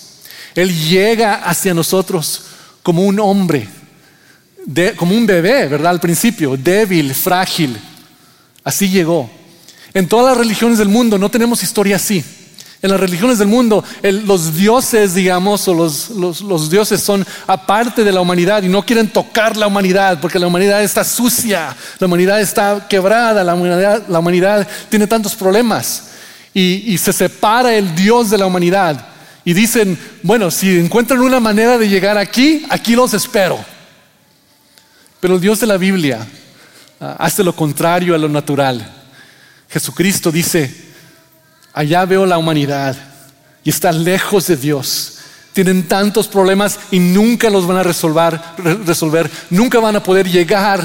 [0.55, 2.43] Él llega hacia nosotros
[2.81, 3.67] como un hombre,
[4.95, 5.91] como un bebé, ¿verdad?
[5.91, 7.77] Al principio, débil, frágil.
[8.63, 9.29] Así llegó.
[9.93, 12.23] En todas las religiones del mundo no tenemos historia así.
[12.79, 18.21] En las religiones del mundo, los dioses, digamos, o los, dioses son aparte de la
[18.21, 22.87] humanidad y no quieren tocar la humanidad porque la humanidad está sucia, la humanidad está
[22.87, 26.09] quebrada, la humanidad, tiene tantos problemas.
[26.53, 29.07] Y, se separa el Dios de la humanidad.
[29.43, 33.57] Y dicen, bueno, si encuentran una manera de llegar aquí, aquí los espero.
[35.19, 36.27] Pero el Dios de la Biblia
[36.99, 38.93] ah, hace lo contrario a lo natural.
[39.69, 40.86] Jesucristo dice,
[41.77, 42.97] allá veo la humanidad
[43.63, 45.13] y está lejos de Dios.
[45.53, 48.39] Tienen tantos problemas y nunca los van a resolver,
[48.83, 50.81] resolver, nunca van a poder llegar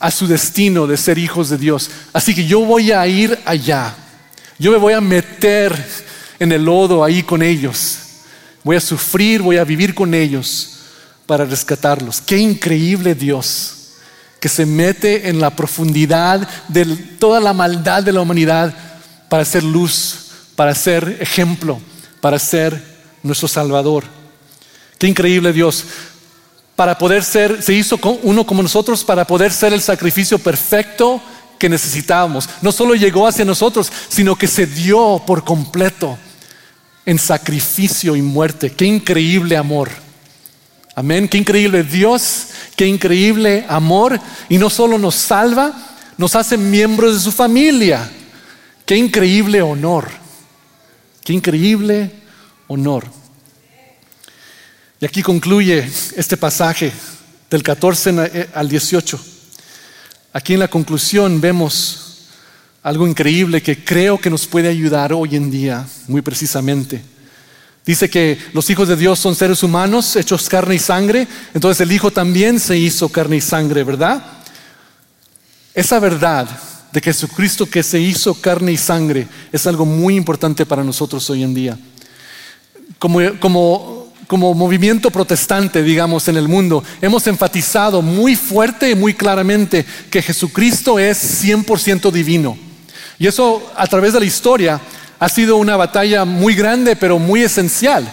[0.00, 1.90] a su destino de ser hijos de Dios.
[2.12, 3.94] Así que yo voy a ir allá.
[4.58, 5.72] Yo me voy a meter
[6.40, 7.98] en el lodo ahí con ellos.
[8.64, 10.80] Voy a sufrir, voy a vivir con ellos
[11.24, 12.20] para rescatarlos.
[12.20, 13.76] Qué increíble Dios
[14.40, 16.84] que se mete en la profundidad de
[17.18, 18.89] toda la maldad de la humanidad
[19.30, 21.80] para ser luz, para ser ejemplo,
[22.20, 22.82] para ser
[23.22, 24.04] nuestro Salvador.
[24.98, 25.84] Qué increíble Dios.
[26.76, 31.22] Para poder ser, se hizo uno como nosotros para poder ser el sacrificio perfecto
[31.58, 32.48] que necesitábamos.
[32.60, 36.18] No solo llegó hacia nosotros, sino que se dio por completo
[37.06, 38.72] en sacrificio y muerte.
[38.72, 39.90] Qué increíble amor.
[40.96, 41.28] Amén.
[41.28, 44.20] Qué increíble Dios, qué increíble amor.
[44.48, 45.72] Y no solo nos salva,
[46.16, 48.10] nos hace miembros de su familia.
[48.90, 50.08] Qué increíble honor.
[51.22, 52.10] Qué increíble
[52.66, 53.06] honor.
[54.98, 56.90] Y aquí concluye este pasaje
[57.48, 59.20] del 14 eh, al 18.
[60.32, 62.26] Aquí en la conclusión vemos
[62.82, 67.00] algo increíble que creo que nos puede ayudar hoy en día, muy precisamente.
[67.86, 71.92] Dice que los hijos de Dios son seres humanos hechos carne y sangre, entonces el
[71.92, 74.20] Hijo también se hizo carne y sangre, ¿verdad?
[75.74, 76.48] Esa verdad
[76.92, 81.42] de Jesucristo que se hizo carne y sangre es algo muy importante para nosotros hoy
[81.42, 81.78] en día.
[82.98, 89.14] Como, como, como movimiento protestante, digamos, en el mundo, hemos enfatizado muy fuerte y muy
[89.14, 92.58] claramente que Jesucristo es 100% divino.
[93.18, 94.80] Y eso a través de la historia
[95.18, 98.10] ha sido una batalla muy grande, pero muy esencial.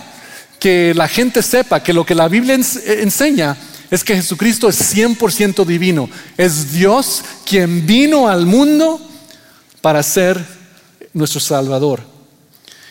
[0.60, 3.56] Que la gente sepa que lo que la Biblia enseña
[3.90, 6.10] es que Jesucristo es 100% divino.
[6.38, 9.02] Es Dios quien vino al mundo
[9.82, 10.44] para ser
[11.14, 12.02] nuestro Salvador.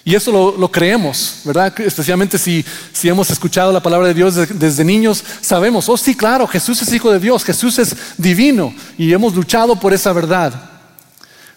[0.05, 1.81] Y eso lo, creemos, ¿verdad?
[1.81, 6.47] Especialmente si, si, hemos escuchado la palabra de Dios desde, niños, sabemos, oh sí, claro,
[6.47, 10.71] Jesús es hijo de Dios, Jesús es divino y hemos luchado por esa verdad.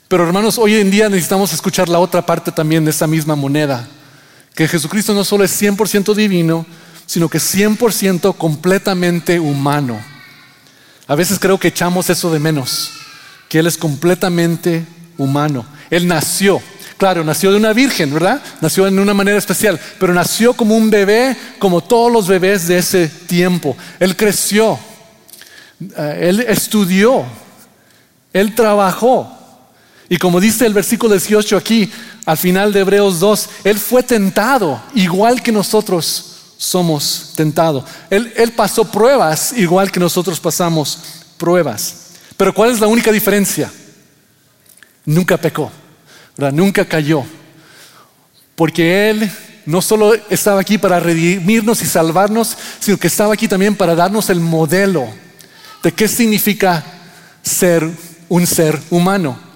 [0.08, 3.88] Pero hermanos, hoy en día necesitamos escuchar la otra parte también de esa misma moneda,
[4.56, 6.66] que Jesucristo no solo es 100% divino,
[7.10, 10.00] sino que 100% completamente humano.
[11.08, 12.92] A veces creo que echamos eso de menos,
[13.48, 14.86] que Él es completamente
[15.18, 15.66] humano.
[15.90, 16.62] Él nació.
[17.00, 18.44] Claro, nació de una virgen, ¿verdad?
[18.62, 22.78] Nació en una manera especial, pero nació como un bebé, como todos los bebés de
[22.78, 23.76] ese tiempo.
[24.00, 24.78] Él creció,
[25.98, 27.26] eh, él estudió,
[28.32, 29.36] él trabajó.
[30.10, 31.92] Y como dice el versículo 18 aquí,
[32.28, 36.29] al final de Hebreos 2, él fue tentado, igual que nosotros
[36.60, 37.86] somos tentados.
[38.10, 41.00] Él, él pasó pruebas, igual que nosotros pasamos
[41.38, 42.10] pruebas.
[42.36, 43.72] Pero ¿cuál es la única diferencia?
[45.06, 45.72] Nunca pecó.
[46.52, 47.24] Nunca cayó.
[48.56, 49.32] Porque Él
[49.66, 54.30] no solo estaba aquí para redimirnos y salvarnos, sino que estaba aquí también para darnos
[54.30, 55.08] el modelo
[55.82, 56.84] de qué significa
[57.42, 57.90] ser
[58.28, 59.49] un ser humano.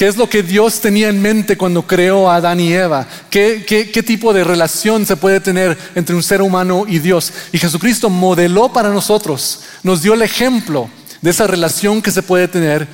[0.00, 3.06] ¿Qué es lo que Dios tenía en mente cuando creó a Adán y Eva?
[3.28, 7.30] ¿Qué, qué, tipo de relación se puede tener entre un ser humano y Dios?
[7.52, 10.88] Y Jesucristo modeló para nosotros, nos dio el ejemplo
[11.20, 12.88] de esa relación que se puede tener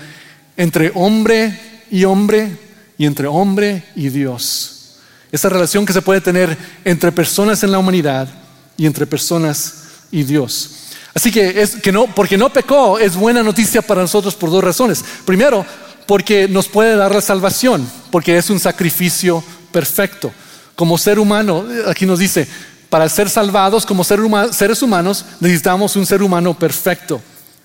[0.57, 1.57] entre hombre
[1.93, 2.59] y hombre,
[2.99, 4.97] y entre hombre y Dios.
[5.31, 8.29] Esa relación que se puede tener entre personas en la humanidad
[8.77, 9.75] y entre personas
[10.11, 10.73] y Dios.
[11.15, 14.65] Así que, es, que no, porque no pecó es buena noticia para nosotros por dos
[14.65, 15.05] razones.
[15.25, 15.65] Primero,
[16.07, 19.43] porque nos puede dar la salvación, porque es un sacrificio
[19.73, 20.33] perfecto.
[20.75, 22.47] Como ser humano, aquí nos dice,
[22.89, 27.21] para ser salvados como seres humanos necesitamos un ser humano perfecto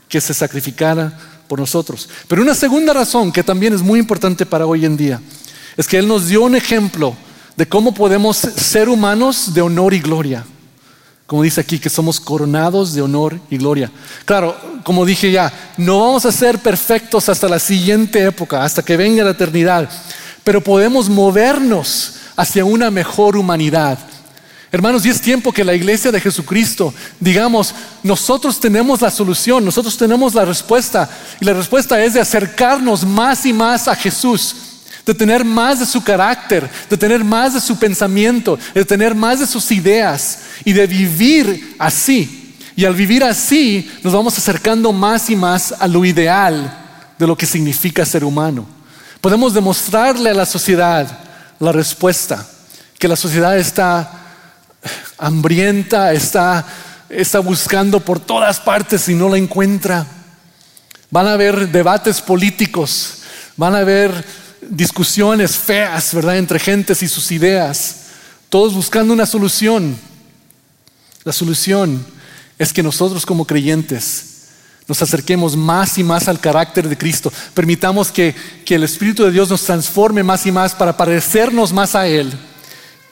[0.08, 2.10] que se sacrificara por nosotros.
[2.28, 5.22] Pero una segunda razón que también es muy importante para hoy en día
[5.78, 7.16] es que Él nos dio un ejemplo
[7.56, 10.46] de cómo podemos ser humanos de honor y gloria.
[11.32, 13.90] Como dice aquí, que somos coronados de honor y gloria.
[14.26, 18.98] Claro, como dije ya, no vamos a ser perfectos hasta la siguiente época, hasta que
[18.98, 19.90] venga la eternidad,
[20.44, 23.98] pero podemos movernos hacia una mejor humanidad
[24.74, 29.98] Hermanos, y es tiempo que la iglesia de Jesucristo, digamos, nosotros tenemos la solución, nosotros
[29.98, 31.10] tenemos la respuesta.
[31.40, 34.56] Y la respuesta es de acercarnos más y más a Jesús,
[35.06, 39.40] de tener más de su carácter, de tener más de su pensamiento, de tener más
[39.40, 42.56] de sus ideas y de vivir así.
[42.76, 46.78] Y al vivir así nos vamos acercando más y más a lo ideal
[47.18, 48.66] de lo que significa ser humano.
[49.20, 51.20] Podemos demostrarle a la sociedad
[51.60, 52.46] la respuesta,
[52.98, 54.12] que la sociedad está
[55.18, 56.66] hambrienta, está,
[57.08, 60.06] está buscando por todas partes y no la encuentra.
[61.12, 63.20] Van a haber debates políticos,
[63.58, 64.26] van a haber
[64.72, 67.98] discusiones feas, ¿verdad?, entre gentes y sus ideas,
[68.50, 69.98] todos buscando una solución.
[71.24, 72.04] La solución
[72.58, 74.28] es que nosotros como creyentes
[74.88, 77.32] nos acerquemos más y más al carácter de Cristo.
[77.54, 78.34] Permitamos que,
[78.66, 82.32] que, el Espíritu de Dios nos transforme más y más para parecernos más a Él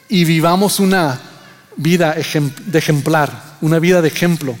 [0.08, 1.20] y vivamos una
[1.76, 4.56] vida de ejemplar, una vida de ejemplo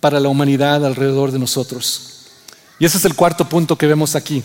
[0.00, 2.26] para la humanidad alrededor de nosotros.
[2.78, 4.42] Y ese es el cuarto punto que vemos aquí.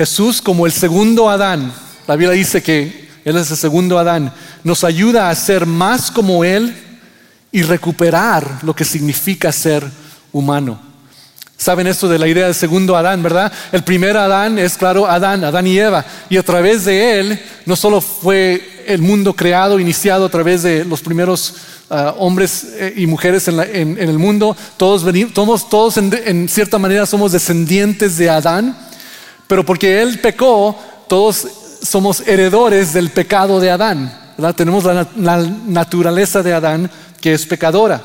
[0.00, 1.74] Jesús como el segundo Adán,
[2.06, 4.32] la Biblia dice que Él es el segundo Adán,
[4.64, 6.74] nos ayuda a ser más como Él
[7.52, 9.86] y recuperar lo que significa ser
[10.32, 10.80] humano.
[11.58, 13.52] Saben esto de la idea del segundo Adán, ¿verdad?
[13.72, 16.02] El primer Adán es, claro, Adán, Adán y Eva.
[16.30, 20.82] Y a través de él no solo fue el mundo creado, iniciado a través de
[20.86, 21.56] los primeros
[21.90, 27.32] ah, hombres eh, y mujeres en, el mundo, todos, venimos, todos, en, cierta manera somos
[27.32, 28.88] descendientes de Adán,
[29.50, 31.44] pero porque él pecó, todos
[31.82, 34.16] somos heredores del pecado de Adán.
[34.54, 36.88] Tenemos la naturaleza de Adán
[37.20, 38.00] que es pecadora.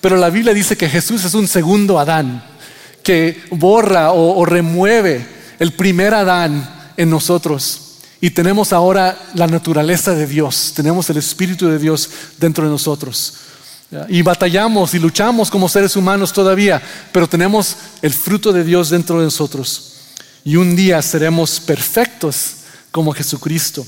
[0.00, 2.42] Pero la Biblia dice que Jesús es un segundo Adán
[3.04, 5.24] que borra o, remueve
[5.60, 8.00] el primer Adán en nosotros.
[8.20, 13.34] Y tenemos ahora la naturaleza de Dios, tenemos el Espíritu de Dios dentro de nosotros.
[14.08, 16.82] Y batallamos y luchamos como seres humanos todavía,
[17.12, 19.87] pero tenemos el fruto de Dios dentro de nosotros.
[20.48, 22.52] Y un día seremos perfectos
[22.90, 23.86] como Jesucristo.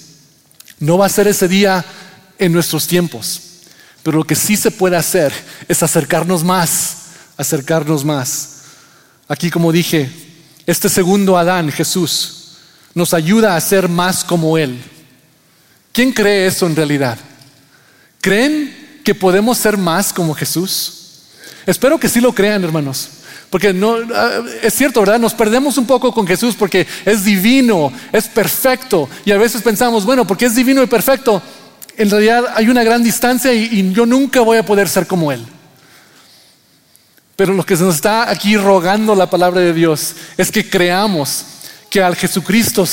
[0.79, 1.83] No va a ser ese día
[2.39, 3.41] en nuestros tiempos,
[4.03, 5.33] pero lo que sí se puede hacer
[5.69, 6.97] es acercarnos más,
[7.39, 8.57] acercarnos más.
[9.27, 10.11] Aquí, como dije,
[10.67, 12.59] este segundo Adán, Jesús,
[12.93, 14.83] nos ayuda a ser más como Él.
[15.93, 17.19] ¿Quién cree eso en realidad?
[18.21, 21.23] ¿Creen que podemos ser más como Jesús?
[21.65, 23.09] Espero que sí lo crean, hermanos.
[23.51, 25.19] Porque no, ah, es cierto, ¿verdad?
[25.19, 29.09] Nos perdemos un poco con Jesús porque es divino, es perfecto.
[29.25, 31.43] Y a veces pensamos, bueno, porque es divino y perfecto,
[31.97, 35.45] en realidad hay una gran distancia y yo nunca voy a poder ser como Él.
[37.41, 41.47] Pero lo que se nos está aquí rogando la palabra de Dios es que creamos
[41.89, 42.85] que al Jesucristo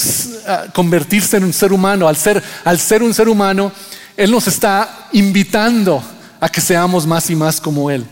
[0.74, 3.74] convertirse en un ser humano, al ser, al ser un ser humano,
[4.16, 6.02] Él nos está invitando
[6.40, 8.06] a que seamos más y más como Él.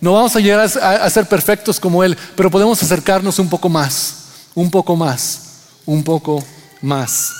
[0.00, 4.14] No vamos a llegar a, ser perfectos como Él, pero podemos acercarnos un poco más,
[4.54, 5.42] un poco más,
[5.84, 6.42] un poco
[6.80, 7.32] más.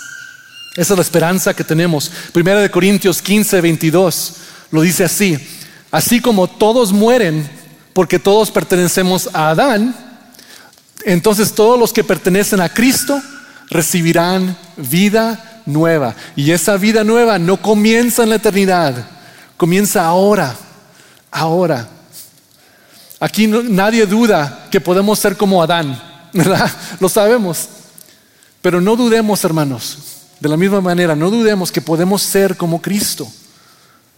[0.76, 2.10] Esa es la esperanza que tenemos.
[2.32, 4.34] Primera de Corintios 15, 22
[4.70, 5.38] lo dice así.
[5.90, 7.48] Así como todos mueren
[7.94, 9.96] porque todos pertenecemos a Adán,
[11.04, 13.20] entonces todos los que pertenecen a Cristo
[13.68, 16.14] recibirán vida nueva.
[16.36, 18.94] Y esa vida nueva no comienza en la eternidad,
[19.56, 20.54] comienza ahora,
[21.30, 21.88] ahora.
[23.20, 26.00] Aquí nadie duda que podemos ser como Adán,
[26.32, 26.72] ¿verdad?
[26.98, 27.68] Lo sabemos.
[28.62, 29.98] Pero no dudemos, hermanos,
[30.40, 33.30] de la misma manera, no dudemos que podemos ser como Cristo.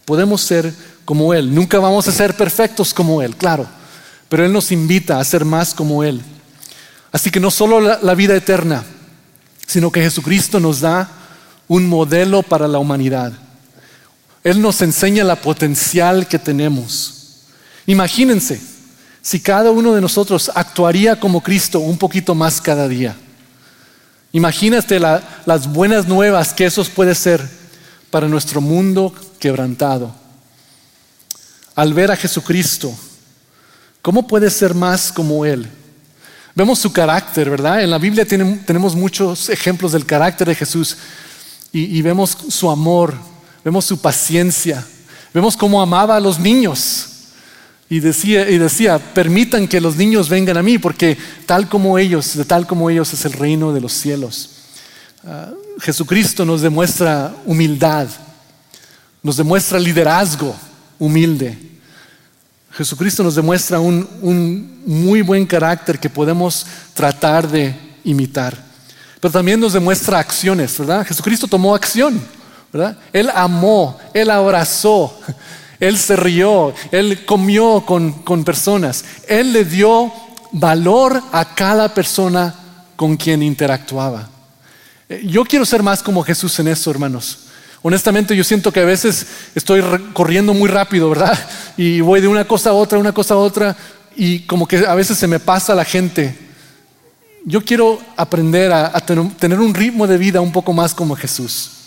[0.05, 0.73] Podemos ser
[1.03, 1.53] como Él.
[1.53, 3.67] Nunca vamos a ser perfectos como Él, claro.
[4.29, 6.21] Pero Él nos invita a ser más como Él.
[7.11, 8.83] Así que no solo la, vida eterna,
[9.67, 11.09] sino que Jesucristo nos da
[11.67, 13.33] un modelo para la humanidad.
[14.43, 17.43] Él nos enseña la potencial que tenemos.
[17.85, 18.72] Imagínense
[19.23, 23.15] si cada uno de nosotros actuaría como Cristo un poquito más cada día.
[24.33, 27.41] Imagínate las buenas nuevas que eso puede ser
[28.11, 30.13] para nuestro mundo quebrantado.
[31.73, 32.93] Al ver a Jesucristo,
[34.01, 35.69] ¿cómo puede ser más como Él?
[36.53, 37.81] Vemos su carácter, ¿verdad?
[37.81, 40.97] En la Biblia tenemos muchos ejemplos del carácter de Jesús
[41.71, 43.15] y, vemos su amor,
[43.63, 44.85] vemos su paciencia,
[45.33, 47.12] vemos cómo amaba a los niños.
[47.89, 52.35] Y decía, y decía, permitan que los niños vengan a mí, porque tal como ellos,
[52.35, 54.49] de tal como ellos es el reino de los cielos.
[55.25, 58.07] Ah, Jesucristo nos demuestra humildad,
[59.21, 60.55] nos demuestra liderazgo
[60.99, 61.57] humilde.
[62.71, 68.57] Jesucristo nos demuestra un, un muy buen carácter que podemos tratar de imitar.
[69.19, 71.05] Pero también nos demuestra acciones, ¿verdad?
[71.05, 72.21] Jesucristo tomó acción,
[72.71, 72.97] ¿verdad?
[73.13, 75.17] Él amó, Él abrazó,
[75.79, 80.11] él se rió, Él comió con, personas, Él le dio
[80.51, 82.55] valor a cada persona
[82.95, 84.29] con quien interactuaba.
[85.09, 87.39] Eh, yo quiero ser más como Jesús en eso, hermanos.
[87.81, 91.37] Honestamente, yo siento que a veces estoy corriendo muy rápido, ¿verdad?
[91.75, 93.75] Y voy de una cosa a otra, una cosa a otra,
[94.15, 96.37] y como que a veces se me pasa la gente.
[97.45, 101.82] Yo quiero aprender a tener un ritmo de vida un poco más como Jesús.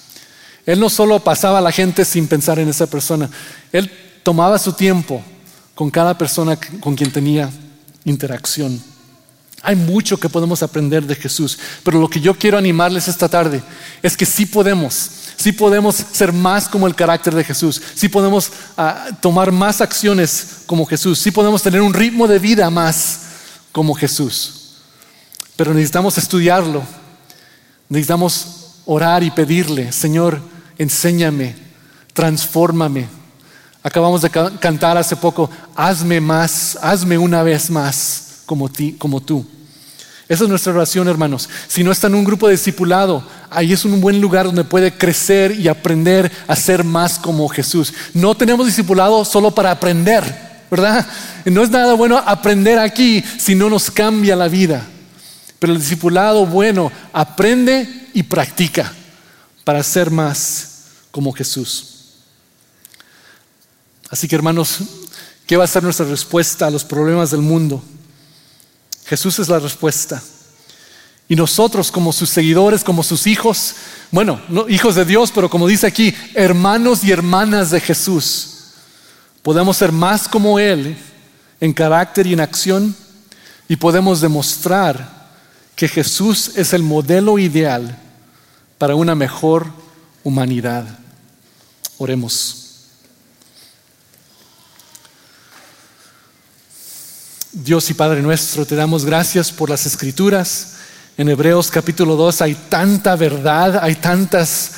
[0.67, 3.31] Él no solo pasaba a la gente sin pensar en esa persona,
[3.73, 3.91] él
[4.25, 5.23] tomaba su tiempo
[5.77, 7.49] con cada persona con quien tenía
[8.05, 8.83] interacción.
[9.63, 13.63] Hay mucho que podemos aprender de Jesús, pero lo que yo quiero animarles esta tarde
[14.03, 18.51] es que sí podemos, sí podemos ser más como el carácter de Jesús, sí podemos
[18.77, 23.21] ah, tomar más acciones como Jesús, sí podemos tener un ritmo de vida más
[23.73, 24.53] como Jesús.
[25.57, 26.83] Pero necesitamos estudiarlo,
[27.89, 30.41] necesitamos orar y pedirle, Señor,
[30.79, 31.55] enséñame,
[32.13, 33.07] transfórmame.
[33.83, 39.47] Acabamos de cantar hace poco, hazme más, hazme una vez más como, ti, como tú.
[40.29, 41.49] Esa es nuestra oración, hermanos.
[41.69, 45.53] Si no está en un grupo discipulado, ahí es un buen lugar donde puede crecer
[45.53, 47.95] y aprender a ser más como Jesús.
[48.13, 50.25] No tenemos discipulado solo para aprender,
[50.69, 51.07] ¿verdad?
[51.45, 54.85] No es nada bueno aprender aquí si no nos cambia la vida.
[55.61, 58.93] Pero el discipulado bueno aprende y practica
[59.67, 61.89] para ser más como Jesús.
[64.09, 64.79] Así que hermanos,
[65.45, 67.83] ¿qué va a ser nuestra respuesta a los problemas del mundo?
[69.07, 70.23] Jesús es la respuesta.
[71.29, 73.75] Y nosotros como sus seguidores, como sus hijos,
[74.13, 78.69] bueno, no hijos de Dios, pero como dice aquí, hermanos y hermanas de Jesús,
[79.43, 80.97] podemos ser más como Él
[81.61, 82.95] en carácter y en acción
[83.67, 85.27] y podemos demostrar
[85.75, 88.01] que Jesús es el modelo ideal
[88.79, 89.67] para una mejor
[90.23, 90.99] humanidad.
[91.99, 92.63] Oremos.
[97.53, 100.75] Dios y Padre nuestro, te damos gracias por las escrituras.
[101.17, 104.73] En Hebreos capítulo 2 hay tanta verdad, hay tantas,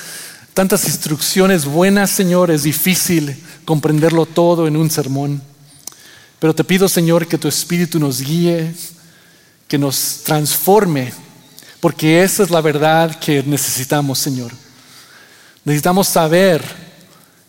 [0.54, 2.52] tantas instrucciones buenas, Señor.
[2.52, 5.42] Es difícil comprenderlo todo en un sermón.
[6.38, 8.72] Pero te pido, Señor, que tu Espíritu nos guíe,
[9.66, 11.12] que nos transforme
[11.80, 14.52] porque esa es la verdad que necesitamos, Señor.
[15.64, 16.62] Necesitamos saber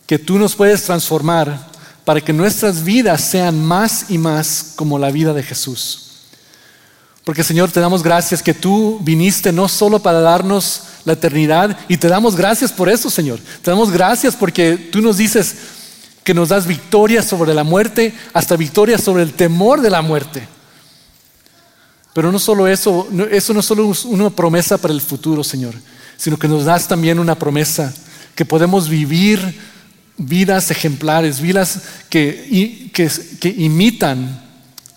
[0.05, 1.69] que tú nos puedes transformar
[2.03, 6.05] para que nuestras vidas sean más y más como la vida de Jesús.
[7.23, 11.97] Porque Señor, te damos gracias que tú viniste no solo para darnos la eternidad, y
[11.97, 13.39] te damos gracias por eso, Señor.
[13.61, 15.55] Te damos gracias porque tú nos dices
[16.23, 20.47] que nos das victoria sobre la muerte, hasta victoria sobre el temor de la muerte.
[22.14, 25.76] Pero no solo eso, eso no es solo una promesa para el futuro, Señor,
[26.18, 27.93] sino que nos das también una promesa
[28.36, 29.60] que podemos vivir
[30.18, 31.80] vidas ejemplares, vidas
[32.10, 34.43] que, que, que imitan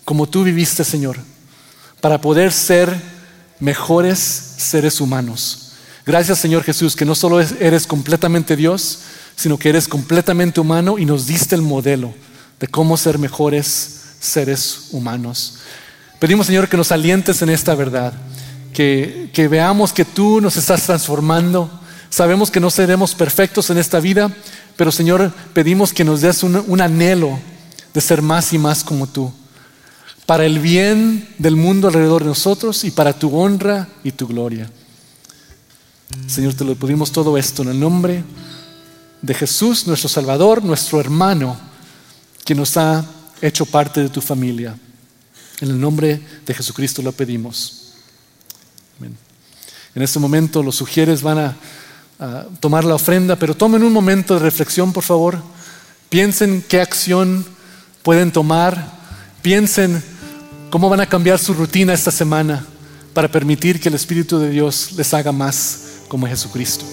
[0.05, 1.17] como tú viviste, Señor,
[2.01, 2.93] para poder ser
[3.59, 5.71] mejores seres humanos.
[6.05, 8.99] Gracias Señor Jesús, que no solo eres completamente Dios,
[9.35, 12.13] sino que eres completamente humano y nos diste el modelo
[12.59, 15.59] de cómo ser mejores seres humanos.
[16.23, 18.13] Pedimos Señor que nos alientes en esta verdad,
[18.73, 21.69] que, veamos que tú nos estás transformando.
[22.09, 24.31] Sabemos que no seremos perfectos en esta vida,
[24.77, 27.37] pero Señor, pedimos que nos des un anhelo
[27.93, 29.33] de ser más y más como tú,
[30.25, 34.71] para el bien del mundo alrededor de nosotros y para tu honra y tu gloria.
[36.25, 38.23] Señor, te lo pedimos todo esto en el nombre
[39.21, 41.57] de Jesús, nuestro Salvador, nuestro hermano,
[42.45, 43.03] que nos ha
[43.41, 44.73] hecho parte de tu familia.
[45.61, 47.93] En el nombre de Jesucristo lo pedimos.
[49.95, 51.55] En este momento los sugieres van a,
[52.19, 55.37] a, tomar la ofrenda, pero tomen un momento de reflexión, por favor.
[56.09, 57.45] Piensen qué acción
[58.01, 58.91] pueden tomar.
[59.41, 60.03] Piensen
[60.69, 62.65] cómo van a cambiar su rutina esta semana
[63.13, 66.85] para permitir que el Espíritu de Dios les haga más como Jesucristo.